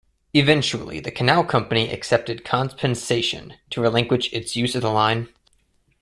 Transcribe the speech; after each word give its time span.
Eventually 0.33 0.99
the 0.99 1.11
canal 1.11 1.43
company 1.43 1.91
accepted 1.91 2.43
compensation 2.43 3.57
to 3.69 3.81
relinquish 3.81 4.33
its 4.33 4.55
use 4.55 4.73
of 4.73 4.81
the 4.81 4.89
line. 4.89 5.29